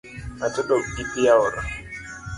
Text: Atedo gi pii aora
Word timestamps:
Atedo 0.45 0.75
gi 0.93 1.03
pii 1.11 1.29
aora 1.33 1.61